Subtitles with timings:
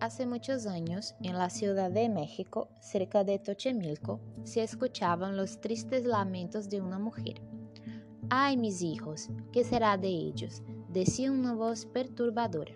[0.00, 6.06] Hace muchos años, en la Ciudad de México, cerca de Tochemilco, se escuchaban los tristes
[6.06, 7.42] lamentos de una mujer.
[8.30, 10.62] Ay, mis hijos, ¿qué será de ellos?
[10.88, 12.72] decía una voz perturbadora.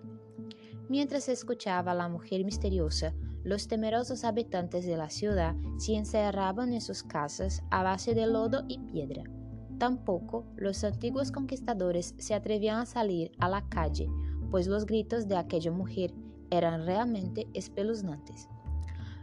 [0.90, 7.02] Mientras escuchaba la mujer misteriosa, los temerosos habitantes de la ciudad se encerraban en sus
[7.02, 9.24] casas a base de lodo y piedra.
[9.78, 14.10] Tampoco los antiguos conquistadores se atrevían a salir a la calle,
[14.50, 16.12] pues los gritos de aquella mujer
[16.56, 18.48] eran realmente espeluznantes.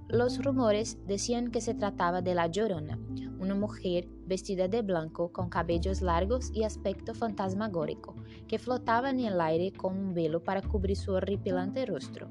[0.07, 2.99] Los rumores decían que se trataba de la Llorona,
[3.39, 8.15] una mujer vestida de blanco con cabellos largos y aspecto fantasmagórico,
[8.47, 12.27] que flotaba en el aire con un velo para cubrir su horripilante rostro.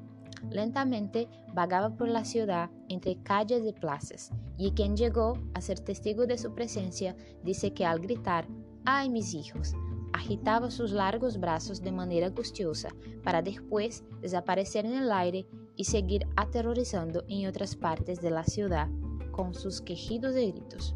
[0.51, 6.27] Lentamente vagaba por la ciudad entre calles y plazas, y quien llegó a ser testigo
[6.27, 8.47] de su presencia dice que al gritar,
[8.85, 9.73] ¡ay mis hijos!,
[10.21, 12.89] agitaba sus largos brazos de manera angustiosa
[13.23, 18.87] para después desaparecer en el aire y seguir aterrorizando en otras partes de la ciudad
[19.31, 20.93] con sus quejidos y gritos.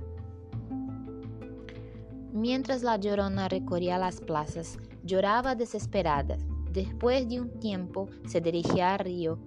[2.33, 6.37] Mientras la llorona recorría las plazas, lloraba desesperada.
[6.71, 9.39] Después de un tiempo se dirigía al río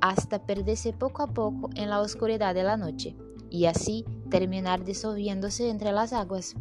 [0.00, 3.16] hasta perderse poco a poco en la oscuridad de la noche
[3.48, 6.54] y así terminar disolviéndose entre las aguas.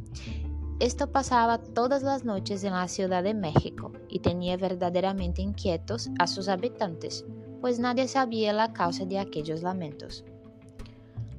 [0.79, 6.27] Esto pasaba todas las noches en la Ciudad de México y tenía verdaderamente inquietos a
[6.27, 7.25] sus habitantes
[7.65, 10.23] pues nadie sabía la causa de aquellos lamentos.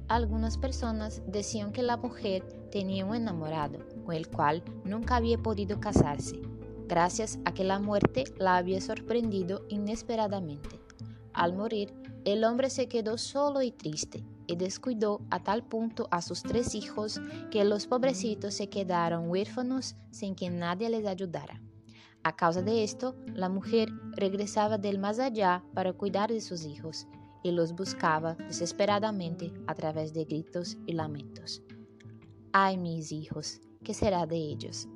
[0.09, 5.79] Algunas personas decían que la mujer tenía un enamorado, con el cual nunca había podido
[5.79, 6.41] casarse,
[6.85, 10.81] gracias a que la muerte la había sorprendido inesperadamente.
[11.31, 11.93] Al morir,
[12.27, 16.75] el hombre se quedó solo y triste, y descuidó a tal punto a sus tres
[16.75, 21.61] hijos que los pobrecitos se quedaron huérfanos sin que nadie les ayudara.
[22.23, 27.07] A causa de esto, la mujer regresaba del más allá para cuidar de sus hijos
[27.43, 31.63] y los buscaba desesperadamente a través de gritos y lamentos.
[32.51, 34.89] Ay, mis hijos, ¿qué será de ellos?